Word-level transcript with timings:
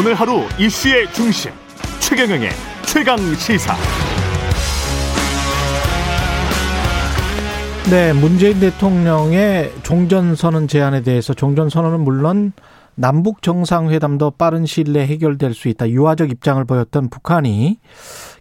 오늘 0.00 0.14
하루 0.14 0.44
이슈의 0.58 1.12
중심 1.12 1.52
최경영의 2.00 2.48
최강 2.86 3.18
시사. 3.34 3.76
네, 7.90 8.14
문재인 8.14 8.58
대통령의 8.60 9.70
종전선언 9.82 10.68
제안에 10.68 11.02
대해서 11.02 11.34
종전선언은 11.34 12.00
물론 12.00 12.52
남북 12.94 13.42
정상회담도 13.42 14.30
빠른 14.38 14.64
시일 14.64 14.94
내에 14.94 15.06
해결될 15.06 15.52
수 15.52 15.68
있다. 15.68 15.90
유화적 15.90 16.30
입장을 16.30 16.64
보였던 16.64 17.10
북한이 17.10 17.78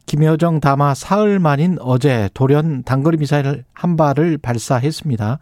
김여정 0.06 0.62
담화 0.62 0.94
사흘 0.94 1.40
만인 1.40 1.76
어제 1.82 2.30
돌연 2.36 2.84
단거리 2.84 3.18
미사일 3.18 3.66
한 3.74 3.98
발을 3.98 4.38
발사했습니다. 4.38 5.40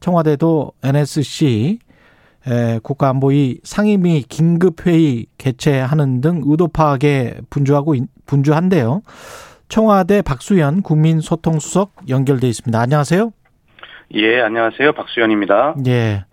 청와대도 0.00 0.72
NSC 0.82 1.78
국가안보위 2.82 3.60
상임위 3.64 4.22
긴급회의 4.22 5.26
개최하는 5.38 6.20
등 6.20 6.42
의도 6.44 6.68
파악에 6.68 7.34
분주하고 7.50 7.94
분주한데요. 8.26 9.02
청와대 9.68 10.22
박수현 10.22 10.82
국민소통수석 10.82 11.92
연결돼 12.08 12.46
있습니다. 12.46 12.80
안녕하세요. 12.80 13.32
예, 14.14 14.40
안녕하세요. 14.40 14.92
박수현입니다. 14.92 15.74
예. 15.88 16.24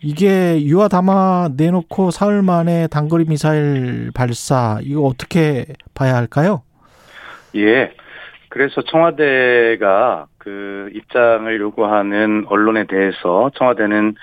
이게 0.00 0.62
유화 0.62 0.88
담아 0.88 1.50
내놓고 1.56 2.10
사흘 2.10 2.42
만에 2.42 2.86
단거리 2.88 3.24
미사일 3.26 4.10
발사 4.14 4.78
이거 4.82 5.02
어떻게 5.02 5.66
봐야 5.94 6.14
할까요? 6.16 6.62
예. 7.56 7.92
그래서 8.48 8.82
청와대가 8.82 10.26
그 10.38 10.90
입장을 10.94 11.60
요구하는 11.60 12.44
언론에 12.48 12.86
대해서 12.86 13.50
청와대는 13.56 14.14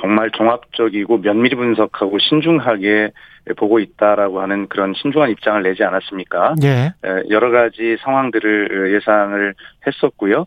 정말 0.00 0.30
종합적이고 0.30 1.18
면밀히 1.18 1.56
분석하고 1.56 2.18
신중하게 2.18 3.10
보고 3.56 3.78
있다라고 3.78 4.40
하는 4.40 4.68
그런 4.68 4.94
신중한 4.94 5.30
입장을 5.30 5.62
내지 5.62 5.82
않았습니까? 5.82 6.54
예. 6.62 6.92
여러 7.30 7.50
가지 7.50 7.96
상황들을 8.00 8.92
예상을 8.94 9.54
했었고요. 9.86 10.46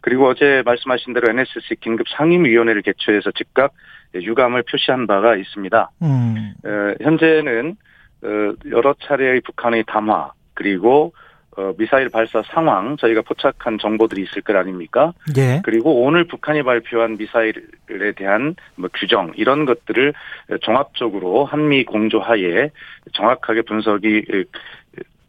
그리고 0.00 0.28
어제 0.28 0.62
말씀하신 0.64 1.12
대로 1.12 1.30
NSC 1.30 1.76
긴급 1.80 2.08
상임위원회를 2.08 2.82
개최해서 2.82 3.30
즉각 3.32 3.72
유감을 4.14 4.62
표시한 4.62 5.06
바가 5.06 5.36
있습니다. 5.36 5.90
음. 6.02 6.54
현재는 7.02 7.76
어, 8.22 8.28
여러 8.70 8.94
차례의 9.00 9.42
북한의 9.42 9.84
담화 9.86 10.32
그리고 10.54 11.12
어, 11.58 11.72
미사일 11.76 12.08
발사 12.08 12.40
상황 12.52 12.96
저희가 12.96 13.22
포착한 13.22 13.78
정보들이 13.78 14.22
있을 14.22 14.42
것 14.42 14.54
아닙니까? 14.54 15.12
예. 15.36 15.60
그리고 15.64 16.04
오늘 16.04 16.22
북한이 16.22 16.62
발표한 16.62 17.16
미사일에 17.18 18.12
대한 18.16 18.54
뭐 18.76 18.88
규정 18.94 19.32
이런 19.34 19.64
것들을 19.64 20.14
종합적으로 20.60 21.44
한미 21.44 21.84
공조하에 21.84 22.70
정확하게 23.12 23.62
분석이 23.62 24.24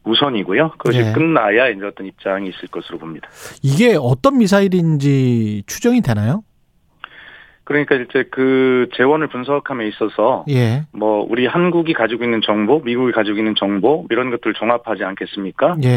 우선이고요. 0.03 0.69
그것이 0.77 0.99
예. 0.99 1.13
끝나야 1.13 1.69
이제 1.69 1.83
어떤 1.83 2.05
입장이 2.05 2.49
있을 2.49 2.67
것으로 2.69 2.99
봅니다. 2.99 3.27
이게 3.63 3.97
어떤 3.99 4.37
미사일인지 4.37 5.63
추정이 5.65 6.01
되나요? 6.01 6.43
그러니까 7.69 7.93
이제 7.93 8.23
그 8.31 8.89
재원을 8.95 9.27
분석함에 9.27 9.87
있어서 9.89 10.43
예. 10.49 10.81
뭐 10.91 11.23
우리 11.29 11.45
한국이 11.45 11.93
가지고 11.93 12.23
있는 12.23 12.41
정보, 12.41 12.79
미국이 12.79 13.11
가지고 13.11 13.37
있는 13.37 13.53
정보 13.53 14.07
이런 14.09 14.31
것들을 14.31 14.55
종합하지 14.55 15.03
않겠습니까? 15.03 15.77
예. 15.83 15.89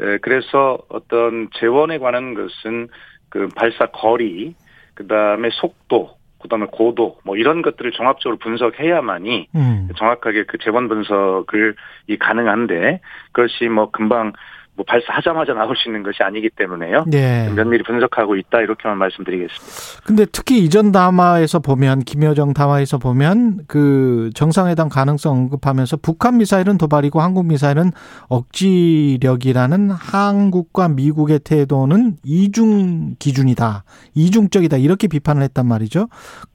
에, 0.00 0.18
그래서 0.22 0.78
어떤 0.88 1.48
재원에 1.58 1.98
관한 1.98 2.34
것은 2.34 2.86
그 3.30 3.48
발사 3.56 3.86
거리, 3.86 4.54
그 4.94 5.08
다음에 5.08 5.48
속도, 5.50 6.10
그 6.40 6.46
다음에 6.46 6.66
고도 6.70 7.18
뭐 7.24 7.36
이런 7.36 7.62
것들을 7.62 7.90
종합적으로 7.90 8.38
분석해야만이 8.38 9.48
음. 9.56 9.88
정확하게 9.98 10.44
그 10.44 10.58
재원 10.58 10.86
분석을 10.86 11.74
이 12.06 12.16
가능한데 12.16 13.00
그것이 13.32 13.68
뭐 13.68 13.90
금방 13.90 14.34
뭐 14.78 14.84
발사하자마자 14.86 15.54
나올 15.54 15.76
수 15.76 15.88
있는 15.88 16.04
것이 16.04 16.22
아니기 16.22 16.50
때문에요. 16.50 17.04
예. 17.12 17.50
면밀히 17.52 17.82
분석하고 17.82 18.36
있다 18.36 18.60
이렇게만 18.60 18.96
말씀드리겠습니다. 18.96 20.02
근데 20.06 20.24
특히 20.30 20.58
이전 20.64 20.92
담화에서 20.92 21.58
보면 21.58 22.04
김여정 22.04 22.54
담화에서 22.54 22.98
보면 22.98 23.64
그 23.66 24.30
정상회담 24.36 24.88
가능성 24.88 25.36
언급하면서 25.36 25.96
북한 25.96 26.38
미사일은 26.38 26.78
도발이고 26.78 27.20
한국 27.20 27.46
미사일은 27.46 27.90
억지력이라는 28.28 29.90
한국과 29.90 30.88
미국의 30.90 31.40
태도는 31.40 32.18
이중 32.22 33.16
기준이다. 33.18 33.82
이중적이다. 34.14 34.76
이렇게 34.76 35.08
비판을 35.08 35.42
했단 35.42 35.66
말이죠. 35.66 36.08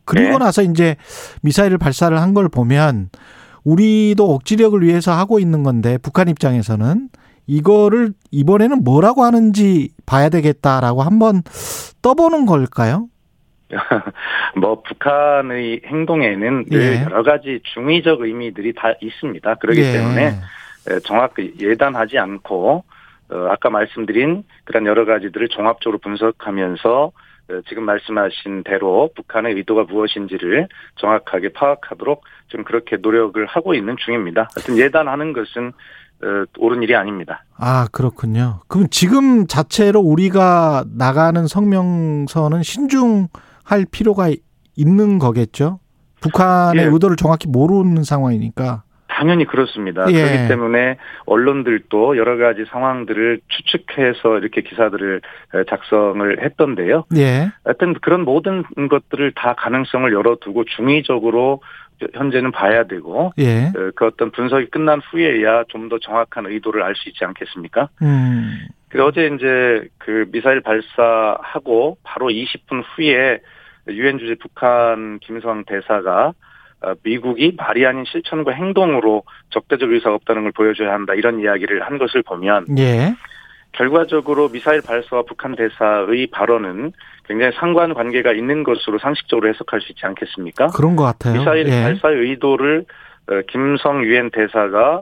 그리고 0.06 0.32
네. 0.32 0.46
나서 0.46 0.62
이제 0.64 0.96
미사일을 1.42 1.78
발사를 1.78 2.18
한 2.20 2.34
걸 2.34 2.50
보면 2.50 3.10
우리도 3.64 4.34
억지력을 4.34 4.82
위해서 4.82 5.12
하고 5.12 5.40
있는 5.40 5.62
건데 5.62 6.00
북한 6.00 6.28
입장에서는 6.30 7.10
이거를 7.48 8.14
이번에는 8.32 8.84
뭐라고 8.84 9.24
하는지 9.24 9.90
봐야 10.06 10.30
되겠다라고 10.30 11.02
한번 11.02 11.42
떠보는 12.02 12.46
걸까요? 12.46 13.08
뭐 14.56 14.82
북한의 14.82 15.82
행동에는 15.86 16.66
늘 16.66 16.82
예. 16.82 17.04
여러 17.04 17.24
가지 17.24 17.60
중의적 17.74 18.22
의미들이 18.22 18.74
다 18.74 18.94
있습니다. 19.02 19.56
그렇기 19.56 19.82
예. 19.82 19.92
때문에 19.94 20.28
에, 20.90 21.00
정확히 21.04 21.54
예단하지 21.60 22.18
않고 22.18 22.84
어, 23.32 23.48
아까 23.50 23.70
말씀드린 23.70 24.44
그런 24.66 24.86
여러 24.86 25.06
가지들을 25.06 25.50
종합적으로 25.50 25.98
분석하면서 26.00 27.12
어, 27.50 27.62
지금 27.68 27.84
말씀하신 27.84 28.64
대로 28.64 29.10
북한의 29.16 29.56
의도가 29.56 29.84
무엇인지를 29.84 30.68
정확하게 30.98 31.50
파악하도록 31.50 32.24
지금 32.50 32.64
그렇게 32.64 32.98
노력을 32.98 33.44
하고 33.46 33.74
있는 33.74 33.96
중입니다. 33.98 34.50
하여튼 34.56 34.78
예단하는 34.78 35.34
것은 35.34 35.70
어, 35.70 35.72
옳은 36.58 36.84
일이 36.84 36.96
아닙니다. 36.96 37.44
아, 37.58 37.88
그렇군요. 37.92 38.60
그럼 38.68 38.88
지금 38.90 39.48
자체로 39.48 40.00
우리가 40.00 40.86
나가는 40.96 41.46
성명서는 41.48 42.64
신중할 42.64 43.86
필요가 43.92 44.30
있는 44.76 45.20
거겠죠? 45.20 45.80
북한의 46.22 46.86
예. 46.86 46.90
의도를 46.90 47.18
정확히 47.18 47.48
모르는 47.50 48.04
상황이니까. 48.04 48.84
당연히 49.08 49.46
그렇습니다. 49.46 50.10
예. 50.10 50.14
그렇기 50.14 50.48
때문에 50.48 50.98
언론들도 51.28 52.18
여러 52.18 52.38
가지 52.38 52.66
상황들을 52.72 53.42
추측해서 53.48 54.40
이렇게 54.40 54.62
기사들을 54.62 55.22
작성을 55.70 56.44
했던데요. 56.44 57.06
예. 57.18 57.52
하여튼 57.64 57.94
그런 58.02 58.26
모든 58.26 58.64
것들을 58.90 59.34
다 59.36 59.54
가능성을 59.58 60.12
열어두고 60.12 60.64
중의적으로 60.76 61.62
현재는 62.14 62.52
봐야 62.52 62.84
되고 62.86 63.32
예. 63.38 63.66
어, 63.68 63.92
그 63.96 64.06
어떤 64.06 64.32
분석이 64.32 64.68
끝난 64.68 65.00
후에야 65.02 65.66
좀 65.70 65.90
더 65.90 66.00
정확한 66.00 66.46
의도를 66.46 66.82
알 66.82 66.96
수 66.96 67.10
있지 67.10 67.26
않겠습니까? 67.26 67.90
음. 68.02 68.68
그래서 68.90 69.08
어제 69.08 69.28
이제 69.36 69.88
그 69.98 70.26
미사일 70.32 70.62
발사하고 70.62 71.98
바로 72.04 72.28
20분 72.28 72.84
후에 72.96 73.40
유엔 73.90 74.18
주재 74.18 74.36
북한 74.40 75.20
김성 75.20 75.66
대사가 75.66 76.34
어, 76.82 76.94
미국이 77.04 77.54
말이 77.58 77.86
아닌 77.86 78.06
실천과 78.06 78.52
행동으로 78.52 79.24
적대적 79.50 79.92
의사가 79.92 80.16
없다는 80.16 80.44
걸 80.44 80.52
보여줘야 80.54 80.94
한다 80.94 81.14
이런 81.16 81.40
이야기를 81.40 81.82
한 81.84 81.98
것을 81.98 82.24
보면 82.24 82.66
예. 82.78 83.14
결과적으로 83.74 84.50
미사일 84.50 84.82
발사와 84.82 85.24
북한 85.24 85.56
대사의 85.56 86.28
발언은 86.28 86.94
굉장히 87.26 87.52
상관 87.60 87.94
관계가 87.94 88.32
있는 88.34 88.64
것으로 88.64 89.00
상식적으로 89.00 89.50
해석할 89.50 89.82
수 89.82 89.92
있지 89.92 90.06
않겠습니까? 90.06 90.68
그런 90.68 90.96
것 90.96 91.04
같아요. 91.04 91.40
미사일 91.40 91.68
예. 91.68 91.82
발사의 91.84 92.18
의도를 92.18 92.86
어, 93.30 93.42
김성 93.48 94.04
유엔 94.04 94.30
대사가 94.32 95.02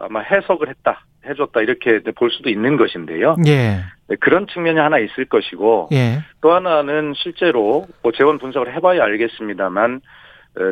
아마 0.00 0.20
해석을 0.20 0.68
했다, 0.68 1.04
해줬다 1.26 1.60
이렇게 1.60 2.00
볼 2.16 2.30
수도 2.30 2.50
있는 2.50 2.76
것인데요. 2.76 3.36
예. 3.46 3.84
네, 4.08 4.16
그런 4.20 4.46
측면이 4.46 4.78
하나 4.78 4.98
있을 4.98 5.26
것이고 5.26 5.90
예. 5.92 6.20
또 6.40 6.52
하나는 6.52 7.12
실제로 7.16 7.86
뭐 8.02 8.12
재원 8.12 8.38
분석을 8.38 8.74
해봐야 8.74 9.02
알겠습니다만 9.04 9.96
어, 9.96 10.00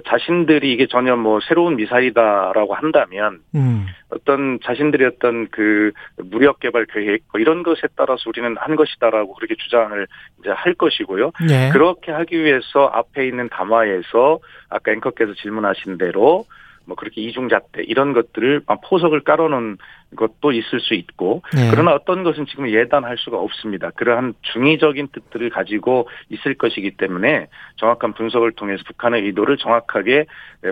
자신들이 0.09 0.73
이게 0.73 0.87
전혀 0.87 1.17
뭐 1.17 1.41
새로운 1.41 1.77
미사일이다라고 1.77 2.75
한다면 2.75 3.41
음. 3.55 3.87
어떤 4.11 4.59
자신들의 4.65 5.07
어떤 5.07 5.49
그 5.49 5.93
무력 6.17 6.61
개발 6.61 6.87
계획 6.87 7.23
뭐 7.33 7.41
이런 7.41 7.63
것에 7.63 7.83
따라서 7.97 8.23
우리는 8.29 8.57
한 8.59 8.77
것이다라고 8.77 9.35
그렇게 9.35 9.55
주장을 9.57 10.07
이제 10.41 10.51
할 10.51 10.75
것이고요. 10.75 11.33
예. 11.51 11.71
그렇게 11.73 12.13
하기 12.13 12.43
위해서 12.43 12.87
앞에 12.93 13.27
있는 13.27 13.49
담화에서 13.49 14.41
아까 14.69 14.93
앵커께서 14.93 15.35
질문하신 15.35 15.99
대로 15.99 16.45
뭐 16.87 16.97
그렇게 16.97 17.21
이중잣대 17.21 17.83
이런 17.83 18.13
것들을 18.13 18.63
막 18.67 18.81
포석을 18.83 19.21
깔아놓은 19.21 19.77
것도 20.15 20.53
있을 20.53 20.81
수 20.81 20.95
있고 20.95 21.43
예. 21.57 21.69
그러나 21.71 21.93
어떤 21.93 22.23
것은 22.23 22.47
지금 22.47 22.71
예단할 22.71 23.17
수가 23.19 23.39
없습니다. 23.39 23.91
그러한 23.91 24.35
중의적인 24.53 25.09
뜻들을 25.13 25.51
가지고 25.51 26.09
있을 26.31 26.55
것이기 26.55 26.93
때문에 26.97 27.49
정확한 27.77 28.15
분석을 28.15 28.53
통해서 28.53 28.83
북한의 28.87 29.23
의도를 29.25 29.57
정확하게 29.59 30.27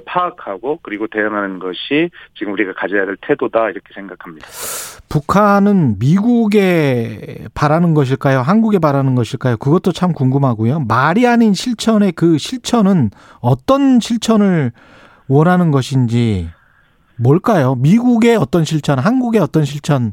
파악하고 0.07 0.79
그리고 0.83 1.09
대응하는 1.09 1.59
것이 1.59 2.11
지금 2.39 2.53
우리가 2.53 2.73
가져야 2.75 3.05
될 3.07 3.17
태도다 3.21 3.71
이렇게 3.71 3.93
생각합니다. 3.95 4.47
북한은 5.09 5.99
미국에 5.99 7.47
바라는 7.55 7.95
것일까요? 7.95 8.41
한국에 8.41 8.79
바라는 8.79 9.15
것일까요? 9.15 9.57
그것도 9.59 9.93
참 9.93 10.13
궁금하고요. 10.13 10.81
말이 10.89 11.27
아닌 11.27 11.55
실천의 11.55 12.13
그 12.13 12.39
실천은 12.39 13.11
어떤 13.41 14.01
실천을 14.01 14.73
원하는 15.29 15.71
것인지 15.71 16.49
뭘까요? 17.17 17.75
미국의 17.77 18.37
어떤 18.37 18.65
실천, 18.65 18.99
한국의 18.99 19.41
어떤 19.41 19.65
실천 19.65 20.13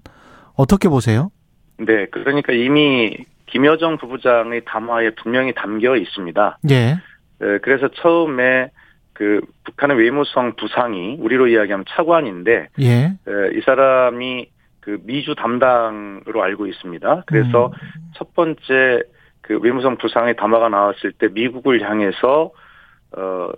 어떻게 0.56 0.88
보세요? 0.90 1.32
네, 1.78 2.06
그러니까 2.12 2.54
이미 2.54 3.18
김여정 3.48 3.98
부부장의 3.98 4.64
담화에 4.66 5.12
분명히 5.22 5.54
담겨 5.54 5.96
있습니다. 5.96 6.60
예. 6.70 6.98
그래서 7.62 7.90
처음에 7.90 8.70
그 9.14 9.42
북한의 9.66 9.98
외무성 9.98 10.56
부상이 10.56 11.18
우리로 11.20 11.48
이야기하면 11.48 11.86
차관인데 11.90 12.70
예. 12.82 13.18
이 13.54 13.62
사람이 13.66 14.48
그 14.80 15.00
미주 15.04 15.36
담당으로 15.36 16.42
알고 16.42 16.68
있습니다. 16.68 17.24
그래서 17.26 17.68
음. 17.68 18.12
첫 18.16 18.34
번째 18.34 19.04
그 19.42 19.60
외무성 19.60 19.98
부상의 19.98 20.36
담화가 20.36 20.70
나왔을 20.70 21.12
때 21.12 21.28
미국을 21.28 21.82
향해서 21.88 22.52
어 23.18 23.50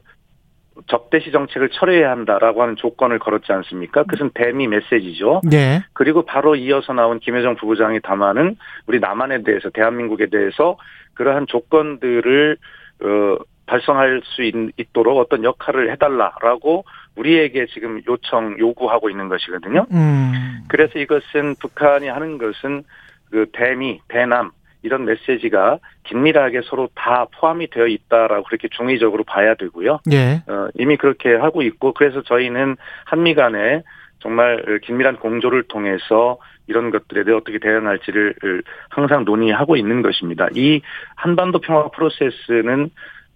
적대시 0.88 1.32
정책을 1.32 1.70
철회해야 1.70 2.12
한다라고 2.12 2.62
하는 2.62 2.76
조건을 2.76 3.20
걸었지 3.20 3.52
않습니까? 3.52 4.04
그것은 4.04 4.32
대미 4.34 4.68
메시지죠. 4.68 5.42
네. 5.44 5.84
그리고 5.94 6.24
바로 6.26 6.56
이어서 6.56 6.94
나온 6.94 7.20
김여정 7.20 7.56
부부장의 7.56 8.02
담화는 8.02 8.58
우리 8.88 9.00
남한에 9.00 9.44
대해서 9.44 9.70
대한민국에 9.70 10.28
대해서 10.28 10.78
그러한 11.14 11.48
조건들을 11.48 12.58
어 13.02 13.38
달성할 13.66 14.22
수 14.24 14.44
있, 14.44 14.54
도록 14.92 15.20
어떤 15.20 15.44
역할을 15.44 15.92
해달라라고 15.92 16.84
우리에게 17.16 17.68
지금 17.68 18.02
요청 18.08 18.58
요구하고 18.60 19.10
있는 19.10 19.30
것이거든요. 19.30 19.86
음. 19.92 20.64
그래서 20.68 21.00
이것은 21.00 21.56
북한이 21.60 22.08
하는 22.08 22.38
것은 22.38 22.84
그 23.32 23.48
대미 23.54 24.02
대남 24.10 24.52
이런 24.84 25.06
메시지가 25.06 25.80
긴밀하게 26.04 26.62
서로 26.66 26.90
다 26.94 27.26
포함이 27.40 27.70
되어 27.70 27.88
있다라고 27.88 28.44
그렇게 28.44 28.68
중의적으로 28.70 29.24
봐야 29.24 29.56
되고요. 29.56 30.00
예. 30.12 30.44
어, 30.48 30.68
이미 30.76 30.98
그렇게 30.98 31.34
하고 31.34 31.62
있고 31.64 31.94
그래서 31.94 32.22
저희는 32.22 32.76
한미 33.06 33.34
간에 33.34 33.82
정말 34.20 34.80
긴밀한 34.84 35.18
공조를 35.18 35.64
통해서 35.64 36.38
이런 36.68 36.92
것들에 36.92 37.24
대해 37.24 37.36
어떻게 37.36 37.60
대응할지를 37.60 38.36
항상 38.90 39.26
논의하고 39.26 39.76
있는 39.76 40.02
것입니다. 40.02 40.48
이 40.54 40.82
한반도 41.16 41.60
평화 41.60 41.90
프로세스는 41.90 42.90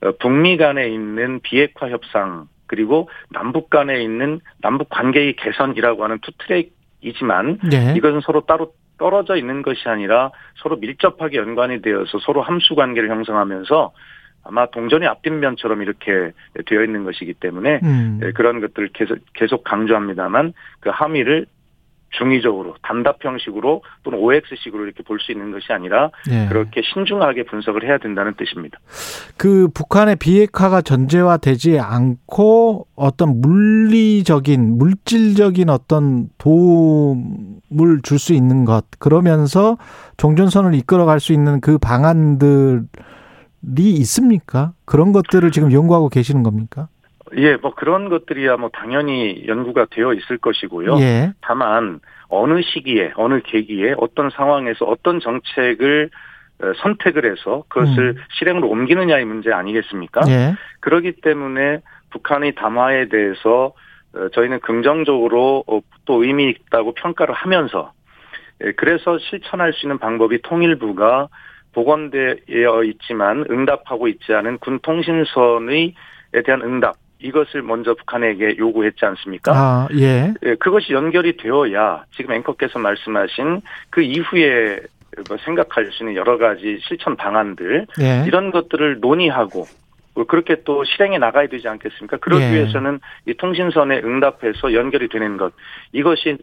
어, 0.03 0.11
북미 0.19 0.57
간에 0.57 0.89
있는 0.89 1.39
비핵화 1.41 1.89
협상 1.89 2.47
그리고 2.67 3.09
남북 3.31 3.69
간에 3.69 4.01
있는 4.03 4.41
남북 4.61 4.89
관계의 4.89 5.35
개선이라고 5.37 6.03
하는 6.03 6.19
two 6.21 6.31
track이지만 6.37 7.59
네. 7.69 7.93
이것은 7.97 8.21
서로 8.21 8.41
따로 8.41 8.73
떨어져 8.97 9.35
있는 9.35 9.61
것이 9.61 9.87
아니라 9.87 10.31
서로 10.55 10.77
밀접하게 10.77 11.37
연관이 11.37 11.81
되어서 11.81 12.19
서로 12.19 12.41
함수 12.41 12.75
관계를 12.75 13.09
형성하면서 13.09 13.93
아마 14.43 14.65
동전의 14.67 15.07
앞뒷면처럼 15.09 15.81
이렇게 15.81 16.31
되어 16.65 16.83
있는 16.83 17.03
것이기 17.03 17.33
때문에 17.33 17.79
음. 17.83 18.19
예, 18.23 18.31
그런 18.31 18.61
것들을 18.61 18.89
계속, 18.93 19.19
계속 19.33 19.63
강조합니다만 19.63 20.53
그 20.79 20.89
함의를 20.89 21.47
중의적으로 22.11 22.75
단답 22.81 23.23
형식으로 23.23 23.83
또는 24.03 24.19
OX식으로 24.19 24.85
이렇게 24.85 25.03
볼 25.03 25.19
수 25.19 25.31
있는 25.31 25.51
것이 25.51 25.73
아니라 25.73 26.09
예. 26.31 26.47
그렇게 26.47 26.81
신중하게 26.81 27.43
분석을 27.45 27.83
해야 27.83 27.97
된다는 27.97 28.33
뜻입니다. 28.35 28.79
그 29.37 29.67
북한의 29.73 30.15
비핵화가 30.15 30.81
전제화되지 30.81 31.79
않고 31.79 32.87
어떤 32.95 33.41
물리적인 33.41 34.77
물질적인 34.77 35.69
어떤 35.69 36.29
도움을 36.37 38.01
줄 38.03 38.17
수 38.19 38.33
있는 38.33 38.65
것 38.65 38.85
그러면서 38.99 39.77
종전선을 40.17 40.73
이끌어갈 40.75 41.19
수 41.19 41.33
있는 41.33 41.61
그 41.61 41.77
방안들이 41.77 42.87
있습니까? 43.75 44.73
그런 44.85 45.11
것들을 45.11 45.51
지금 45.51 45.71
연구하고 45.71 46.09
계시는 46.09 46.41
겁니까? 46.43 46.87
예, 47.35 47.55
뭐 47.57 47.73
그런 47.73 48.09
것들이야 48.09 48.57
뭐 48.57 48.69
당연히 48.69 49.45
연구가 49.47 49.87
되어 49.89 50.13
있을 50.13 50.37
것이고요. 50.37 50.99
예. 50.99 51.33
다만 51.41 51.99
어느 52.29 52.61
시기에 52.61 53.11
어느 53.15 53.41
계기에 53.41 53.95
어떤 53.97 54.29
상황에서 54.29 54.85
어떤 54.85 55.19
정책을 55.19 56.09
어, 56.59 56.71
선택을 56.77 57.29
해서 57.29 57.63
그것을 57.67 58.15
음. 58.17 58.23
실행으로 58.37 58.67
옮기느냐의 58.69 59.25
문제 59.25 59.51
아니겠습니까? 59.51 60.21
예. 60.27 60.55
그렇기 60.79 61.21
때문에 61.21 61.81
북한의 62.09 62.55
담화에 62.55 63.09
대해서 63.09 63.73
어, 64.13 64.29
저희는 64.33 64.61
긍정적으로 64.61 65.63
어, 65.67 65.81
또 66.05 66.23
의미 66.23 66.49
있다고 66.49 66.93
평가를 66.93 67.33
하면서 67.35 67.91
예, 68.63 68.71
그래서 68.71 69.19
실천할 69.19 69.73
수 69.73 69.85
있는 69.85 69.99
방법이 69.99 70.41
통일부가 70.41 71.27
복원되어 71.73 72.83
있지만 72.85 73.45
응답하고 73.51 74.07
있지 74.07 74.33
않은 74.33 74.57
군 74.57 74.79
통신선의 74.79 75.93
에 76.33 76.41
대한 76.41 76.61
응답 76.61 76.95
이것을 77.19 77.61
먼저 77.61 77.93
북한에게 77.95 78.57
요구했지 78.57 79.05
않습니까? 79.05 79.51
아, 79.53 79.87
예. 79.97 80.33
예, 80.43 80.55
그것이 80.55 80.93
연결이 80.93 81.35
되어야 81.37 82.03
지금 82.15 82.33
앵커께서 82.33 82.79
말씀하신 82.79 83.61
그 83.89 84.01
이후에 84.01 84.79
뭐 85.27 85.37
생각할 85.43 85.91
수 85.91 86.03
있는 86.03 86.15
여러 86.15 86.37
가지 86.37 86.79
실천 86.81 87.15
방안들 87.15 87.87
예. 88.01 88.23
이런 88.27 88.51
것들을 88.51 88.99
논의하고 88.99 89.59
뭐 89.59 89.65
그렇게 90.25 90.63
또 90.63 90.83
실행해 90.83 91.17
나가야 91.17 91.47
되지 91.47 91.67
않겠습니까? 91.67 92.17
그러기 92.17 92.43
예. 92.43 92.53
위해서는 92.53 92.99
이 93.27 93.33
통신선에 93.35 93.99
응답해서 93.99 94.73
연결이 94.73 95.09
되는 95.09 95.37
것 95.37 95.53
이것이 95.91 96.37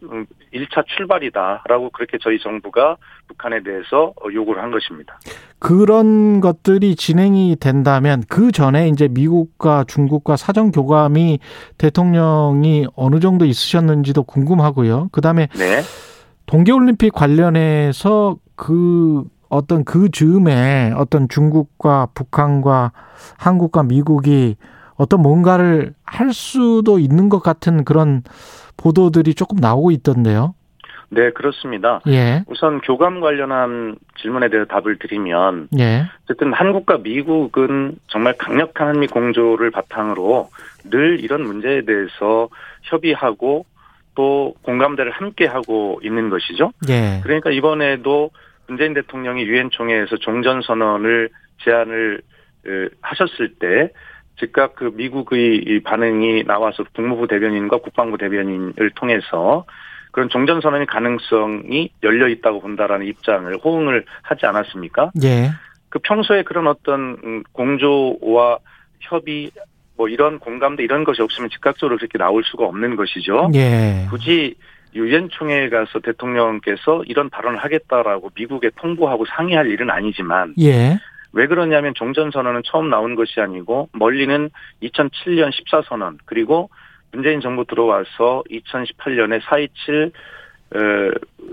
1차 0.53 0.77
음, 0.77 0.83
출발이다라고 0.95 1.89
그렇게 1.89 2.17
저희 2.21 2.39
정부가 2.39 2.97
북한에 3.27 3.63
대해서 3.63 4.13
요구를 4.33 4.61
한 4.61 4.71
것입니다. 4.71 5.19
그런 5.59 6.41
것들이 6.41 6.95
진행이 6.95 7.57
된다면 7.59 8.23
그 8.29 8.51
전에 8.51 8.87
이제 8.87 9.07
미국과 9.09 9.85
중국과 9.87 10.37
사정 10.37 10.71
교감이 10.71 11.39
대통령이 11.77 12.87
어느 12.95 13.19
정도 13.19 13.45
있으셨는지도 13.45 14.23
궁금하고요. 14.23 15.09
그다음에 15.11 15.47
네. 15.57 15.81
동계올림픽 16.45 17.13
관련해서 17.13 18.37
그 18.55 19.23
어떤 19.55 19.83
그 19.83 20.09
즈음에 20.09 20.93
어떤 20.95 21.27
중국과 21.27 22.09
북한과 22.13 22.91
한국과 23.37 23.83
미국이 23.83 24.55
어떤 24.95 25.21
뭔가를 25.21 25.93
할 26.03 26.33
수도 26.33 26.99
있는 26.99 27.29
것 27.29 27.39
같은 27.39 27.83
그런 27.83 28.23
보도들이 28.77 29.33
조금 29.33 29.57
나오고 29.57 29.91
있던데요. 29.91 30.53
네, 31.09 31.29
그렇습니다. 31.31 32.01
예. 32.07 32.43
우선 32.47 32.81
교감 32.81 33.21
관련한 33.21 33.95
질문에 34.17 34.49
대해서 34.49 34.67
답을 34.67 34.97
드리면 34.99 35.69
예. 35.77 36.05
어쨌든 36.23 36.51
한국과 36.51 36.97
미국은 36.99 37.97
정말 38.07 38.35
강력한 38.37 38.87
한미 38.87 39.07
공조를 39.07 39.71
바탕으로 39.71 40.49
늘 40.89 41.19
이런 41.19 41.43
문제에 41.43 41.83
대해서 41.83 42.49
협의하고 42.83 43.65
또 44.15 44.55
공감대를 44.63 45.11
함께 45.11 45.45
하고 45.45 45.99
있는 46.03 46.29
것이죠. 46.29 46.71
예. 46.89 47.19
그러니까 47.23 47.51
이번에도 47.51 48.31
문재인 48.67 48.93
대통령이 48.93 49.43
유엔 49.43 49.69
총회에서 49.69 50.17
종전 50.17 50.61
선언을 50.61 51.29
제안을 51.63 52.21
하셨을 53.01 53.55
때 53.59 53.91
즉각 54.37 54.75
그 54.75 54.91
미국의 54.95 55.81
반응이 55.83 56.43
나와서 56.43 56.83
국무부 56.93 57.27
대변인과 57.27 57.77
국방부 57.77 58.17
대변인을 58.17 58.91
통해서 58.95 59.65
그런 60.11 60.29
종전 60.29 60.61
선언의 60.61 60.87
가능성이 60.87 61.89
열려 62.03 62.27
있다고 62.27 62.61
본다라는 62.61 63.05
입장을 63.05 63.53
호응을 63.57 64.05
하지 64.21 64.45
않았습니까? 64.45 65.11
예. 65.23 65.51
그 65.89 65.99
평소에 65.99 66.43
그런 66.43 66.67
어떤 66.67 67.17
음, 67.23 67.43
공조와 67.51 68.59
협의 69.01 69.51
뭐 69.97 70.09
이런 70.09 70.39
공감대 70.39 70.83
이런 70.83 71.03
것이 71.03 71.21
없으면 71.21 71.49
즉각적으로 71.49 71.97
그렇게 71.97 72.17
나올 72.17 72.43
수가 72.43 72.65
없는 72.65 72.95
것이죠. 72.95 73.49
예. 73.55 74.07
굳이 74.09 74.55
유엔 74.95 75.29
총회에 75.29 75.69
가서 75.69 75.99
대통령께서 75.99 77.03
이런 77.05 77.29
발언을 77.29 77.59
하겠다라고 77.59 78.31
미국에 78.35 78.71
통보하고 78.75 79.25
상의할 79.25 79.67
일은 79.67 79.89
아니지만 79.89 80.55
예. 80.59 80.97
왜 81.33 81.47
그러냐면 81.47 81.93
종전선언은 81.95 82.61
처음 82.65 82.89
나온 82.89 83.15
것이 83.15 83.41
아니고 83.41 83.89
멀리는 83.91 84.49
2007년 84.81 85.51
14선언 85.51 86.17
그리고 86.25 86.69
문재인 87.11 87.41
정부 87.41 87.65
들어와서 87.65 88.43
2018년에 88.49 89.41
427 89.43 90.11
에, 90.75 90.79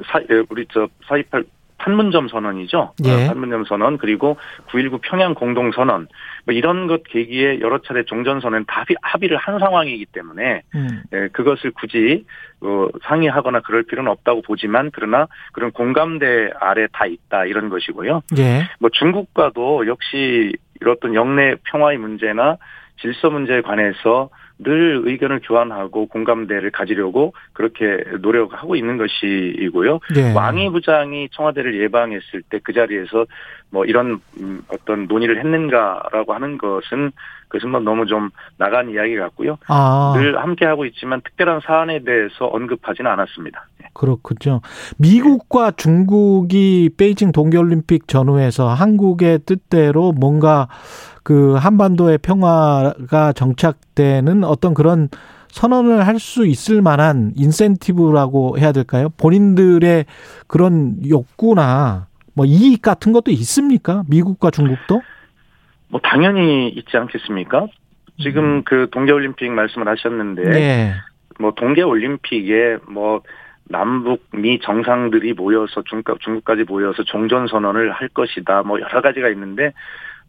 사, 0.06 0.20
우리 0.48 0.64
저428 0.66 1.44
판문점 1.82 2.28
선언이죠. 2.28 2.92
예. 3.04 3.26
판문점 3.26 3.64
선언 3.64 3.98
그리고 3.98 4.36
9.19 4.68 5.00
평양 5.02 5.34
공동 5.34 5.72
선언 5.72 6.06
뭐 6.46 6.54
이런 6.54 6.86
것 6.86 7.02
계기에 7.02 7.58
여러 7.60 7.78
차례 7.82 8.04
종전 8.04 8.40
선언 8.40 8.64
다 8.66 8.84
합의를 9.02 9.36
한 9.36 9.58
상황이기 9.58 10.06
때문에 10.06 10.62
음. 10.76 11.02
예, 11.12 11.28
그것을 11.32 11.72
굳이 11.72 12.24
어, 12.60 12.86
상의하거나 13.02 13.60
그럴 13.60 13.82
필요는 13.82 14.10
없다고 14.12 14.42
보지만 14.42 14.90
그러나 14.92 15.26
그런 15.52 15.72
공감대 15.72 16.50
아래 16.60 16.86
다 16.92 17.06
있다 17.06 17.46
이런 17.46 17.68
것이고요. 17.68 18.22
예. 18.38 18.62
뭐 18.78 18.88
중국과도 18.92 19.88
역시 19.88 20.52
이런 20.80 20.96
영내 21.14 21.56
평화의 21.64 21.98
문제나 21.98 22.58
질서 23.00 23.30
문제에 23.30 23.60
관해서 23.60 24.30
늘 24.62 25.02
의견을 25.04 25.40
교환하고 25.44 26.06
공감대를 26.06 26.70
가지려고 26.70 27.34
그렇게 27.52 28.02
노력하고 28.20 28.76
있는 28.76 28.96
것이고요. 28.96 30.00
예. 30.16 30.32
왕이 30.32 30.70
부장이 30.70 31.28
청와대를 31.32 31.80
예방했을 31.82 32.42
때 32.48 32.62
그 32.62 32.72
자리에서 32.72 33.26
뭐 33.70 33.84
이런 33.84 34.20
음, 34.40 34.62
어떤 34.68 35.06
논의를 35.06 35.38
했는가라고 35.38 36.34
하는 36.34 36.58
것은 36.58 37.12
그것은 37.48 37.70
뭐 37.70 37.80
너무 37.80 38.06
좀 38.06 38.30
나간 38.56 38.90
이야기 38.90 39.16
같고요. 39.16 39.58
아, 39.68 40.14
늘 40.16 40.38
함께 40.38 40.64
하고 40.64 40.86
있지만 40.86 41.20
특별한 41.22 41.60
사안에 41.64 42.02
대해서 42.04 42.46
언급하지는 42.46 43.10
않았습니다. 43.10 43.66
예. 43.82 43.88
그렇군요. 43.94 44.60
미국과 44.98 45.72
중국이 45.72 46.90
베이징 46.96 47.32
동계올림픽 47.32 48.08
전후에서 48.08 48.68
한국의 48.68 49.40
뜻대로 49.44 50.12
뭔가 50.12 50.68
그 51.22 51.54
한반도의 51.54 52.18
평화가 52.18 53.32
정착되는 53.32 54.44
어떤 54.44 54.74
그런 54.74 55.08
선언을 55.48 56.06
할 56.06 56.18
수 56.18 56.46
있을 56.46 56.80
만한 56.82 57.32
인센티브라고 57.36 58.58
해야 58.58 58.72
될까요? 58.72 59.08
본인들의 59.18 60.06
그런 60.46 60.96
욕구나 61.08 62.06
뭐 62.34 62.46
이익 62.46 62.80
같은 62.80 63.12
것도 63.12 63.30
있습니까? 63.32 64.02
미국과 64.08 64.50
중국도? 64.50 65.02
뭐 65.88 66.00
당연히 66.02 66.68
있지 66.68 66.96
않겠습니까? 66.96 67.66
지금 68.20 68.62
그 68.64 68.88
동계올림픽 68.90 69.50
말씀을 69.52 69.88
하셨는데 69.88 70.42
네. 70.42 70.94
뭐 71.38 71.52
동계올림픽에 71.54 72.78
뭐 72.88 73.22
남북 73.64 74.24
미 74.32 74.58
정상들이 74.60 75.34
모여서 75.34 75.82
중국, 75.84 76.20
중국까지 76.20 76.64
모여서 76.64 77.04
종전 77.04 77.46
선언을 77.46 77.92
할 77.92 78.08
것이다. 78.08 78.62
뭐 78.62 78.80
여러 78.80 79.02
가지가 79.02 79.28
있는데 79.30 79.72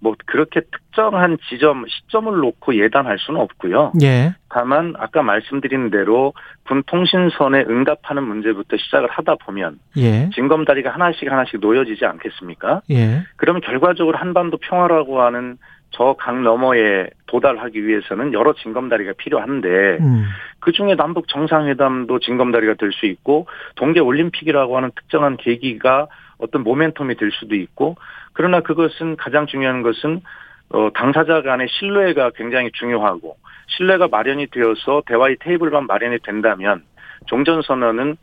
뭐 0.04 0.14
그렇게 0.26 0.60
특정한 0.60 1.38
지점 1.48 1.86
시점을 1.88 2.38
놓고 2.38 2.76
예단할 2.76 3.18
수는 3.20 3.40
없고요. 3.40 3.94
예. 4.04 4.36
다만 4.50 4.94
아까 5.00 5.24
말씀드린 5.24 5.90
대로 5.90 6.34
군 6.68 6.84
통신선에 6.86 7.62
응답하는 7.70 8.24
문제부터 8.24 8.76
시작을 8.76 9.10
하다 9.10 9.36
보면 9.36 9.80
예. 9.98 10.30
징검다리가 10.36 10.90
하나씩 10.92 11.32
하나씩 11.32 11.62
놓여지지 11.62 12.06
않겠습니까? 12.06 12.82
예. 12.92 13.24
그러면 13.38 13.62
결과적으로 13.62 14.18
한반도 14.18 14.58
평화라고 14.58 15.22
하는 15.22 15.58
저 15.92 16.16
강 16.18 16.44
너머에 16.44 17.08
도달하기 17.28 17.86
위해서는 17.86 18.34
여러 18.34 18.54
징검다리가 18.54 19.14
필요한데 19.18 19.98
음. 20.02 20.26
그 20.60 20.72
중에 20.72 20.96
남북 20.96 21.28
정상회담도 21.28 22.20
징검다리가 22.20 22.74
될 22.80 22.92
수 22.94 23.06
있고 23.06 23.48
동계 23.76 24.00
올림픽이라고 24.00 24.76
하는 24.76 24.92
특정한 24.96 25.38
계기가 25.38 26.08
어떤 26.38 26.64
모멘텀이 26.64 27.18
될 27.20 27.32
수도 27.32 27.56
있고 27.56 27.96
그러나 28.34 28.62
그것은 28.62 29.16
가장 29.16 29.48
중요한 29.48 29.82
것은 29.82 30.22
어 30.70 30.90
당사자 30.94 31.42
간의 31.42 31.68
신뢰가 31.70 32.32
굉장히 32.32 32.72
중요하고 32.74 33.38
신뢰가 33.68 34.08
마련이 34.08 34.48
되어서 34.48 35.04
대화의 35.06 35.38
테이블만 35.40 35.88
마련이 35.88 36.20
된다면 36.24 36.84
종전 37.28 37.62
선언은 37.62 38.18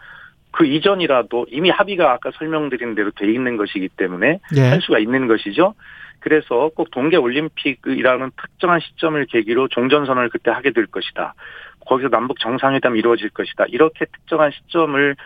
그 0.52 0.67
이전이라도 0.67 1.47
이미 1.50 1.71
합의가 1.71 2.12
아까 2.12 2.31
설명드린 2.37 2.95
대로 2.95 3.11
돼 3.12 3.31
있는 3.31 3.57
것이기 3.57 3.88
때문에 3.97 4.40
예. 4.57 4.61
할 4.61 4.81
수가 4.81 4.99
있는 4.99 5.29
것이죠. 5.29 5.75
그래서 6.19 6.71
꼭 6.75 6.90
동계 6.90 7.17
올림픽이라는 7.17 8.31
특정한 8.40 8.81
시점을 8.81 9.25
계기로 9.26 9.69
종전 9.69 10.07
선언을 10.07 10.29
그때 10.29 10.50
하게 10.50 10.73
될 10.73 10.87
것이다. 10.87 11.35
거기서 11.87 12.09
남북 12.09 12.38
정상회담이 12.40 12.99
이루어질 12.99 13.31
것이다. 13.31 13.64
이렇게 13.69 14.05
특정한 14.05 14.50
시점을 14.50 15.17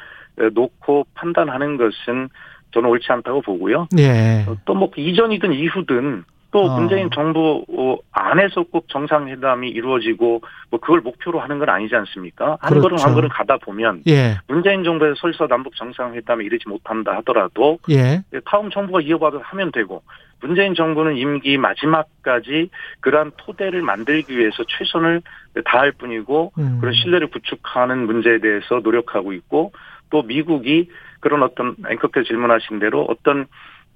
어, 0.40 0.48
놓고 0.52 1.06
판단하는 1.14 1.76
것은 1.76 2.28
저는 2.74 2.90
옳지 2.90 3.06
않다고 3.10 3.40
보고요. 3.40 3.88
예. 3.98 4.44
또뭐 4.66 4.90
이전이든 4.96 5.52
이후든 5.52 6.24
또 6.50 6.66
어. 6.66 6.78
문재인 6.78 7.10
정부 7.12 7.64
어, 7.68 7.96
안에서 8.12 8.64
꼭 8.70 8.88
정상회담이 8.88 9.70
이루어지고 9.70 10.40
뭐 10.70 10.80
그걸 10.80 11.00
목표로 11.00 11.40
하는 11.40 11.58
건 11.58 11.68
아니지 11.68 11.94
않습니까? 11.96 12.58
한 12.60 12.70
그렇죠. 12.70 12.82
걸음 12.82 12.98
한 12.98 13.14
걸음 13.14 13.28
가다 13.28 13.56
보면 13.56 14.02
예. 14.06 14.36
문재인 14.46 14.84
정부에서 14.84 15.14
설사 15.20 15.46
남북 15.46 15.74
정상회담에 15.74 16.44
이르지 16.44 16.68
못한다 16.68 17.16
하더라도 17.16 17.78
예. 17.90 18.22
다음 18.44 18.70
정부가 18.70 19.00
이어받아 19.00 19.38
하면 19.42 19.72
되고 19.72 20.02
문재인 20.40 20.74
정부는 20.74 21.16
임기 21.16 21.58
마지막까지 21.58 22.70
그러한 23.00 23.32
토대를 23.36 23.82
만들기 23.82 24.36
위해서 24.38 24.62
최선을 24.68 25.22
다할 25.64 25.90
뿐이고 25.92 26.52
음. 26.58 26.78
그런 26.80 26.94
신뢰를 26.94 27.28
구축하는 27.28 28.06
문제에 28.06 28.38
대해서 28.38 28.80
노력하고 28.82 29.32
있고 29.32 29.72
또 30.10 30.22
미국이 30.22 30.88
그런 31.24 31.42
어떤 31.42 31.74
앵커께서 31.90 32.26
질문하신 32.26 32.80
대로 32.80 33.06
어떤 33.08 33.46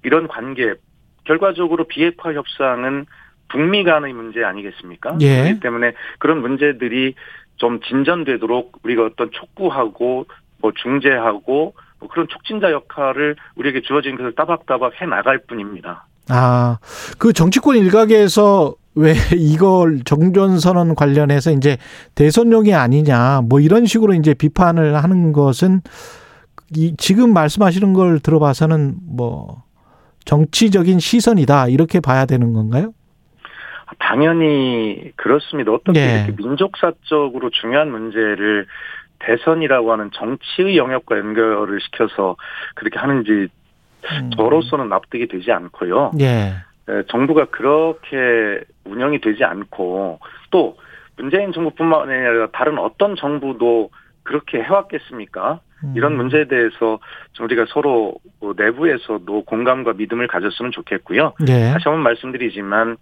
이런 0.03 0.27
관계 0.27 0.73
결과적으로 1.25 1.83
비핵화 1.83 2.33
협상은 2.33 3.05
북미 3.49 3.83
간의 3.83 4.13
문제 4.13 4.43
아니겠습니까? 4.43 5.15
예. 5.21 5.43
그렇기 5.43 5.59
때문에 5.59 5.93
그런 6.17 6.41
문제들이 6.41 7.13
좀 7.57 7.81
진전되도록 7.81 8.79
우리가 8.83 9.05
어떤 9.05 9.29
촉구하고 9.29 10.25
뭐 10.57 10.71
중재하고 10.81 11.75
뭐 11.99 12.09
그런 12.09 12.27
촉진자 12.27 12.71
역할을 12.71 13.35
우리에게 13.55 13.81
주어진 13.81 14.17
것을 14.17 14.33
따박따박 14.33 14.99
해 14.99 15.05
나갈 15.05 15.37
뿐입니다. 15.37 16.07
아, 16.29 16.79
그 17.19 17.31
정치권 17.31 17.75
일각에서 17.77 18.73
왜 18.95 19.13
이걸 19.37 19.99
정전선언 20.03 20.95
관련해서 20.95 21.51
이제 21.51 21.77
대선용이 22.15 22.73
아니냐, 22.73 23.41
뭐 23.47 23.59
이런 23.59 23.85
식으로 23.85 24.15
이제 24.15 24.33
비판을 24.33 24.95
하는 24.95 25.31
것은 25.31 25.81
이 26.75 26.95
지금 26.97 27.33
말씀하시는 27.33 27.93
걸 27.93 28.19
들어봐서는 28.19 28.95
뭐 29.15 29.63
정치적인 30.25 30.99
시선이다 30.99 31.69
이렇게 31.69 31.99
봐야 31.99 32.25
되는 32.25 32.53
건가요? 32.53 32.93
당연히 33.97 35.11
그렇습니다. 35.15 35.71
어떻게 35.71 35.99
네. 35.99 36.25
이렇게 36.25 36.41
민족사적으로 36.41 37.49
중요한 37.49 37.91
문제를 37.91 38.67
대선이라고 39.19 39.91
하는 39.91 40.11
정치의 40.13 40.77
영역과 40.77 41.17
연결을 41.17 41.79
시켜서 41.81 42.35
그렇게 42.75 42.99
하는지 42.99 43.47
음. 44.11 44.29
저로서는 44.35 44.89
납득이 44.89 45.27
되지 45.27 45.51
않고요. 45.51 46.11
예. 46.21 46.53
에, 46.87 47.03
정부가 47.09 47.45
그렇게 47.45 48.61
운영이 48.85 49.19
되지 49.21 49.43
않고 49.43 50.19
또 50.51 50.77
문재인 51.17 51.51
정부뿐만 51.51 52.09
아니라 52.09 52.47
다른 52.51 52.77
어떤 52.77 53.15
정부도 53.15 53.89
그렇게 54.23 54.61
해왔겠습니까? 54.61 55.59
음. 55.83 55.93
이런 55.95 56.15
문제에 56.15 56.45
대해서 56.45 56.99
좀 57.33 57.45
우리가 57.45 57.65
서로 57.69 58.15
뭐 58.39 58.53
내부에서도 58.57 59.43
공감과 59.45 59.93
믿음을 59.93 60.27
가졌으면 60.27 60.71
좋겠고요. 60.71 61.33
예. 61.47 61.71
다시 61.71 61.83
한번 61.85 62.03
말씀드리지만 62.03 62.97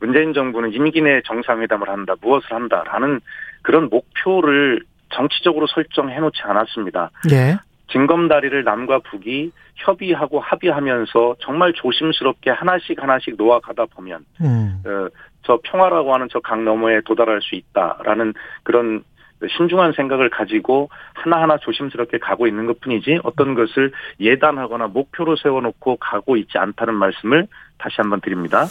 문재인 0.00 0.32
정부는 0.34 0.72
임기 0.72 1.00
내 1.00 1.20
정상회담을 1.24 1.88
한다, 1.88 2.14
무엇을 2.20 2.52
한다라는 2.52 3.20
그런 3.62 3.88
목표를 3.88 4.82
정치적으로 5.10 5.66
설정해 5.68 6.18
놓지 6.18 6.42
않았습니다. 6.42 7.10
예. 7.30 7.56
징검다리를 7.92 8.64
남과 8.64 9.00
북이 9.00 9.52
협의하고 9.76 10.40
합의하면서 10.40 11.36
정말 11.40 11.72
조심스럽게 11.74 12.50
하나씩 12.50 13.00
하나씩 13.02 13.36
놓아가다 13.36 13.86
보면 13.94 14.24
음. 14.40 14.82
어, 14.86 15.08
저 15.44 15.58
평화라고 15.62 16.14
하는 16.14 16.28
저 16.30 16.40
강 16.40 16.64
너머에 16.64 17.00
도달할 17.04 17.40
수 17.42 17.54
있다라는 17.54 18.32
그런 18.62 19.04
신중한 19.48 19.92
생각을 19.92 20.30
가지고 20.30 20.88
하나하나 21.14 21.56
조심스럽게 21.58 22.18
가고 22.18 22.46
있는 22.46 22.66
것 22.66 22.80
뿐이지 22.80 23.20
어떤 23.24 23.54
것을 23.54 23.92
예단하거나 24.20 24.88
목표로 24.88 25.36
세워놓고 25.36 25.96
가고 25.96 26.36
있지 26.36 26.58
않다는 26.58 26.94
말씀을 26.94 27.46
다시 27.78 27.96
한번 27.98 28.20
드립니다. 28.20 28.66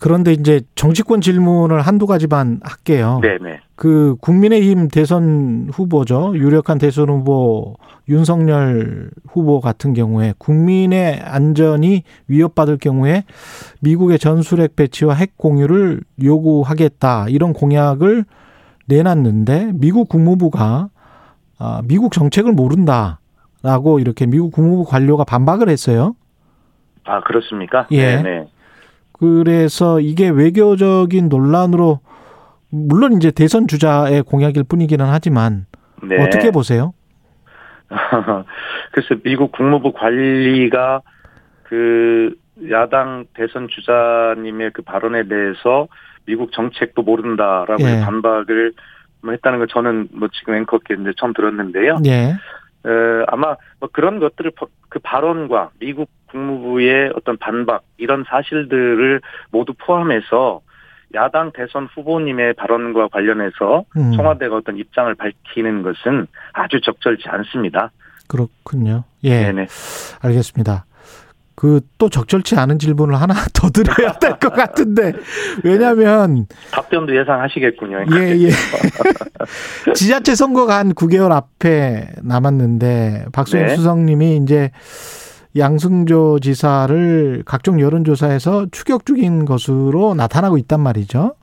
그런데 0.00 0.32
이제 0.32 0.62
정치권 0.74 1.20
질문을 1.20 1.82
한두 1.82 2.06
가지만 2.06 2.60
할게요. 2.62 3.20
네네. 3.22 3.60
그 3.76 4.16
국민의힘 4.20 4.88
대선 4.88 5.68
후보죠. 5.70 6.32
유력한 6.34 6.78
대선 6.78 7.10
후보 7.10 7.76
윤석열 8.08 9.10
후보 9.28 9.60
같은 9.60 9.92
경우에 9.92 10.32
국민의 10.38 11.20
안전이 11.20 12.02
위협받을 12.28 12.78
경우에 12.78 13.24
미국의 13.80 14.18
전술핵 14.18 14.74
배치와 14.74 15.14
핵 15.14 15.36
공유를 15.36 16.00
요구하겠다. 16.22 17.26
이런 17.28 17.52
공약을 17.52 18.24
내놨는데 18.90 19.72
미국 19.74 20.08
국무부가 20.08 20.88
아, 21.58 21.82
미국 21.86 22.12
정책을 22.12 22.52
모른다라고 22.52 24.00
이렇게 24.00 24.26
미국 24.26 24.52
국무부 24.52 24.84
관료가 24.84 25.24
반박을 25.24 25.68
했어요. 25.68 26.14
아 27.04 27.20
그렇습니까? 27.20 27.86
예. 27.92 28.16
네네. 28.16 28.48
그래서 29.12 30.00
이게 30.00 30.28
외교적인 30.28 31.28
논란으로 31.28 32.00
물론 32.70 33.12
이제 33.14 33.30
대선 33.30 33.68
주자의 33.68 34.22
공약일 34.22 34.64
뿐이기는 34.64 35.04
하지만 35.04 35.66
네. 36.02 36.22
어떻게 36.22 36.50
보세요? 36.50 36.92
글쎄 38.92 39.16
미국 39.22 39.52
국무부 39.52 39.92
관리가 39.92 41.02
그 41.64 42.34
야당 42.70 43.26
대선 43.34 43.68
주자님의 43.68 44.70
그 44.72 44.82
발언에 44.82 45.28
대해서 45.28 45.88
미국 46.26 46.52
정책도 46.52 47.02
모른다라고 47.02 47.82
예. 47.82 48.00
반박을 48.04 48.72
뭐 49.22 49.32
했다는 49.32 49.58
걸 49.58 49.68
저는 49.68 50.08
뭐 50.12 50.28
지금 50.32 50.54
앵커께 50.54 50.94
이제 51.00 51.12
처음 51.18 51.32
들었는데요. 51.32 51.98
예. 52.06 52.12
에, 52.86 53.24
아마 53.28 53.56
뭐 53.78 53.88
그런 53.92 54.18
것들을 54.20 54.52
버- 54.52 54.68
그 54.88 54.98
발언과 55.00 55.70
미국 55.78 56.08
국무부의 56.30 57.12
어떤 57.16 57.36
반박 57.36 57.82
이런 57.98 58.24
사실들을 58.28 59.20
모두 59.50 59.74
포함해서 59.78 60.60
야당 61.14 61.50
대선 61.52 61.88
후보님의 61.94 62.54
발언과 62.54 63.08
관련해서 63.08 63.84
음. 63.96 64.12
청와대가 64.12 64.56
어떤 64.56 64.78
입장을 64.78 65.12
밝히는 65.16 65.82
것은 65.82 66.26
아주 66.52 66.80
적절치 66.80 67.24
않습니다. 67.28 67.90
그렇군요. 68.28 69.02
예. 69.24 69.42
네네. 69.52 69.66
알겠습니다. 70.22 70.84
그 71.60 71.80
또 71.98 72.08
적절치 72.08 72.56
않은 72.56 72.78
질문을 72.78 73.20
하나 73.20 73.34
더 73.52 73.68
드려야 73.68 74.14
될 74.14 74.38
것 74.38 74.50
같은데 74.54 75.12
왜냐하면 75.62 76.46
답변도 76.72 77.14
예상하시겠군요. 77.14 78.06
예 78.14 78.38
예. 78.38 78.50
지자체 79.94 80.34
선거가 80.34 80.78
한 80.78 80.94
9개월 80.94 81.32
앞에 81.32 82.08
남았는데 82.22 83.26
박수현 83.32 83.66
네. 83.66 83.76
수석님이 83.76 84.38
이제 84.38 84.70
양승조 85.58 86.38
지사를 86.40 87.42
각종 87.44 87.78
여론조사에서 87.78 88.68
추격 88.72 89.04
중인 89.04 89.44
것으로 89.44 90.14
나타나고 90.14 90.56
있단 90.56 90.80
말이죠. 90.80 91.34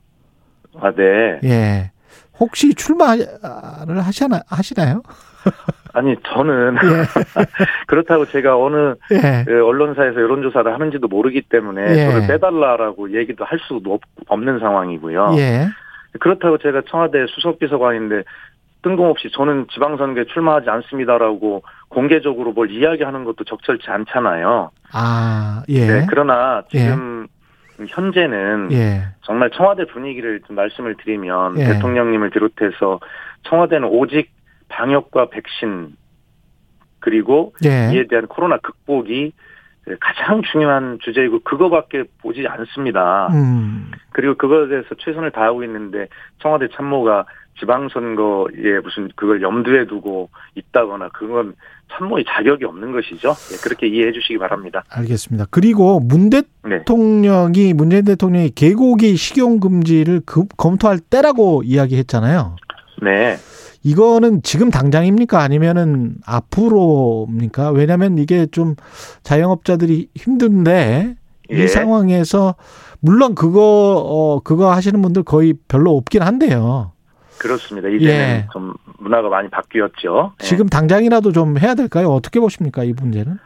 아, 0.80 0.90
네. 0.96 1.38
예. 1.44 1.92
혹시 2.40 2.74
출마를 2.74 3.28
하시나 4.00 4.40
하시나요? 4.48 5.02
아니 5.98 6.16
저는 6.24 6.76
예. 6.76 7.44
그렇다고 7.86 8.24
제가 8.26 8.56
어느 8.56 8.94
예. 9.12 9.44
그 9.46 9.64
언론사에서 9.66 10.20
여론조사를 10.20 10.72
하는지도 10.72 11.08
모르기 11.08 11.42
때문에 11.42 11.82
예. 11.90 12.06
저를 12.10 12.26
빼달라라고 12.28 13.12
얘기도 13.18 13.44
할 13.44 13.58
수도 13.66 13.94
없- 13.94 14.02
없는 14.28 14.60
상황이고요. 14.60 15.34
예. 15.38 15.66
그렇다고 16.20 16.58
제가 16.58 16.82
청와대 16.88 17.26
수석비서관인데 17.28 18.22
뜬금없이 18.82 19.28
저는 19.32 19.66
지방선거에 19.72 20.24
출마하지 20.26 20.70
않습니다라고 20.70 21.62
공개적으로 21.88 22.52
뭘 22.52 22.70
이야기하는 22.70 23.24
것도 23.24 23.44
적절치 23.44 23.90
않잖아요. 23.90 24.70
아, 24.92 25.62
예. 25.68 25.86
네, 25.86 26.06
그러나 26.08 26.62
지금 26.70 27.26
현재는 27.88 28.68
예. 28.72 29.02
정말 29.22 29.50
청와대 29.50 29.84
분위기를 29.84 30.40
좀 30.46 30.56
말씀을 30.56 30.94
드리면 30.96 31.58
예. 31.58 31.64
대통령님을 31.66 32.30
비롯해서 32.30 33.00
청와대는 33.44 33.88
오직 33.88 34.30
방역과 34.68 35.30
백신 35.30 35.96
그리고 37.00 37.54
예. 37.64 37.90
이에 37.92 38.06
대한 38.08 38.26
코로나 38.26 38.58
극복이 38.58 39.32
가장 40.00 40.42
중요한 40.52 40.98
주제이고 41.02 41.40
그거밖에 41.40 42.04
보지 42.20 42.46
않습니다. 42.46 43.28
음. 43.32 43.90
그리고 44.12 44.34
그거에 44.36 44.68
대해서 44.68 44.88
최선을 44.98 45.30
다하고 45.30 45.64
있는데 45.64 46.08
청와대 46.42 46.68
참모가 46.74 47.24
지방선거에 47.58 48.80
무슨 48.84 49.08
그걸 49.16 49.42
염두에 49.42 49.86
두고 49.86 50.28
있다거나 50.54 51.08
그건 51.08 51.54
참모의 51.90 52.24
자격이 52.28 52.64
없는 52.64 52.92
것이죠. 52.92 53.30
예, 53.30 53.56
그렇게 53.64 53.86
이해해 53.88 54.12
주시기 54.12 54.38
바랍니다. 54.38 54.84
알겠습니다. 54.90 55.46
그리고 55.50 56.00
문 56.00 56.28
네. 56.30 56.42
대통령이 56.64 57.72
문재인 57.72 58.04
대통령이 58.04 58.50
개고기 58.50 59.16
식용 59.16 59.58
금지를 59.58 60.20
그- 60.26 60.44
검토할 60.56 60.98
때라고 60.98 61.62
이야기했잖아요. 61.64 62.56
네. 63.02 63.36
이거는 63.82 64.42
지금 64.42 64.70
당장입니까? 64.70 65.40
아니면은 65.40 66.16
앞으로입니까? 66.26 67.70
왜냐하면 67.70 68.18
이게 68.18 68.46
좀 68.46 68.74
자영업자들이 69.22 70.08
힘든데 70.14 71.14
예. 71.50 71.64
이 71.64 71.68
상황에서 71.68 72.54
물론 73.00 73.34
그거 73.34 73.60
어 74.04 74.40
그거 74.40 74.72
하시는 74.72 75.00
분들 75.00 75.22
거의 75.22 75.54
별로 75.68 75.96
없긴 75.96 76.22
한데요. 76.22 76.92
그렇습니다. 77.38 77.88
이제는 77.88 78.14
예. 78.14 78.46
좀 78.52 78.74
문화가 78.98 79.28
많이 79.28 79.48
바뀌었죠. 79.48 80.32
예. 80.42 80.44
지금 80.44 80.66
당장이라도 80.68 81.32
좀 81.32 81.58
해야 81.58 81.74
될까요? 81.74 82.10
어떻게 82.10 82.40
보십니까 82.40 82.82
이 82.82 82.92
문제는? 82.92 83.38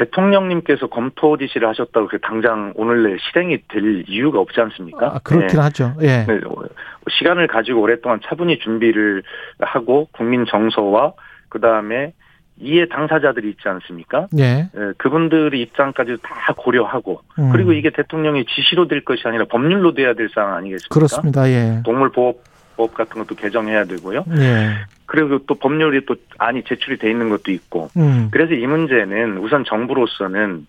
대통령님께서 0.00 0.86
검토 0.86 1.36
지시를 1.36 1.68
하셨다고 1.68 2.08
그 2.08 2.18
당장 2.20 2.72
오늘 2.76 3.02
내일 3.02 3.18
실행이 3.20 3.58
될 3.68 4.04
이유가 4.08 4.40
없지 4.40 4.60
않습니까? 4.60 5.14
아, 5.14 5.18
그렇긴 5.22 5.58
예. 5.58 5.62
하죠. 5.62 5.94
예. 6.00 6.24
네, 6.24 6.40
어, 6.46 6.62
시간을 7.10 7.46
가지고 7.46 7.82
오랫동안 7.82 8.20
차분히 8.24 8.58
준비를 8.58 9.22
하고 9.60 10.08
국민 10.12 10.46
정서와 10.46 11.12
그 11.50 11.60
다음에 11.60 12.12
이해 12.58 12.86
당사자들이 12.88 13.50
있지 13.50 13.68
않습니까? 13.68 14.26
예. 14.38 14.68
예, 14.74 14.92
그분들의 14.98 15.60
입장까지 15.60 16.16
다 16.22 16.54
고려하고 16.56 17.22
음. 17.38 17.50
그리고 17.52 17.72
이게 17.72 17.90
대통령의 17.90 18.44
지시로 18.46 18.86
될 18.86 19.02
것이 19.04 19.22
아니라 19.26 19.46
법률로 19.46 19.94
돼야 19.94 20.14
될 20.14 20.28
상황 20.34 20.56
아니겠습니까? 20.56 20.94
그렇습니다. 20.94 21.48
예. 21.48 21.82
동물보호 21.84 22.40
법 22.80 22.94
같은 22.94 23.22
것도 23.22 23.34
개정해야 23.34 23.84
되고요. 23.84 24.24
예. 24.38 24.70
그리고 25.04 25.38
또 25.46 25.54
법률이 25.54 26.06
또 26.06 26.16
안이 26.38 26.64
제출이 26.64 26.96
돼 26.96 27.10
있는 27.10 27.28
것도 27.28 27.52
있고 27.52 27.90
음. 27.98 28.28
그래서 28.30 28.54
이 28.54 28.66
문제는 28.66 29.36
우선 29.38 29.64
정부로서는 29.66 30.66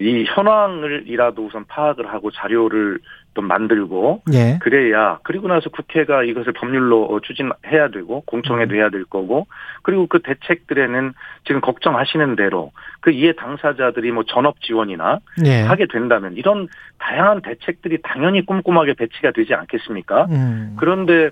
이 0.00 0.24
현황을이라도 0.26 1.46
우선 1.46 1.64
파악을 1.66 2.08
하고 2.08 2.32
자료를 2.32 2.98
또 3.34 3.42
만들고 3.42 4.22
예. 4.32 4.58
그래야 4.60 5.18
그리고 5.22 5.48
나서 5.48 5.68
국회가 5.68 6.24
이것을 6.24 6.52
법률로 6.52 7.04
어, 7.04 7.20
추진해야 7.20 7.88
되고 7.92 8.22
공청회도 8.22 8.74
해야 8.74 8.90
될 8.90 9.04
거고 9.04 9.46
그리고 9.82 10.06
그 10.06 10.20
대책들에는 10.22 11.12
지금 11.44 11.60
걱정하시는 11.60 12.36
대로 12.36 12.72
그 13.00 13.10
이해 13.10 13.32
당사자들이 13.32 14.12
뭐 14.12 14.24
전업 14.26 14.60
지원이나 14.60 15.18
예. 15.44 15.62
하게 15.62 15.86
된다면 15.86 16.34
이런 16.36 16.68
다양한 16.98 17.42
대책들이 17.42 17.98
당연히 18.02 18.44
꼼꼼하게 18.46 18.94
배치가 18.94 19.30
되지 19.32 19.54
않겠습니까? 19.54 20.26
음. 20.30 20.76
그런데 20.78 21.30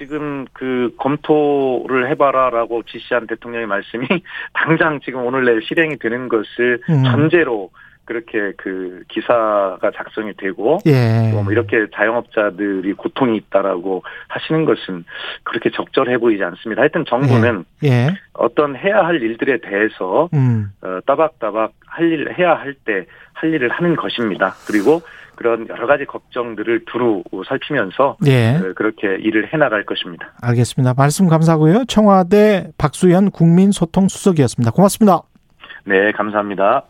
지금 0.00 0.46
그 0.54 0.94
검토를 0.96 2.08
해봐라라고 2.10 2.84
지시한 2.84 3.26
대통령의 3.26 3.66
말씀이 3.66 4.06
당장 4.54 4.98
지금 5.04 5.26
오늘 5.26 5.44
내일 5.44 5.60
실행이 5.62 5.98
되는 5.98 6.30
것을 6.30 6.80
음. 6.88 7.04
전제로 7.04 7.70
그렇게 8.06 8.52
그 8.56 9.02
기사가 9.08 9.92
작성이 9.94 10.32
되고 10.36 10.78
예. 10.86 11.30
또뭐 11.32 11.52
이렇게 11.52 11.86
자영업자들이 11.94 12.94
고통이 12.94 13.36
있다라고 13.36 14.02
하시는 14.26 14.64
것은 14.64 15.04
그렇게 15.44 15.70
적절해 15.70 16.16
보이지 16.16 16.42
않습니다. 16.42 16.80
하여튼 16.80 17.04
정부는 17.04 17.64
예. 17.84 18.08
어떤 18.32 18.74
해야 18.74 19.04
할 19.04 19.22
일들에 19.22 19.58
대해서 19.60 20.30
음. 20.32 20.72
어, 20.80 20.98
따박따박 21.06 21.72
할 21.86 22.10
일 22.10 22.34
해야 22.38 22.54
할 22.54 22.74
때 22.84 23.04
할 23.40 23.54
일을 23.54 23.70
하는 23.70 23.96
것입니다. 23.96 24.54
그리고 24.66 25.00
그런 25.40 25.66
여러 25.70 25.86
가지 25.86 26.04
걱정들을 26.04 26.84
두루 26.84 27.22
살피면서 27.48 28.18
예. 28.26 28.56
어, 28.56 28.74
그렇게 28.76 29.16
일을 29.20 29.50
해나갈 29.50 29.86
것입니다. 29.86 30.34
알겠습니다. 30.42 30.92
말씀 30.94 31.28
감사하고요. 31.28 31.86
청와대 31.86 32.68
박수현 32.76 33.30
국민소통수석이었습니다. 33.30 34.70
고맙습니다. 34.70 35.22
네, 35.86 36.12
감사합니다. 36.12 36.84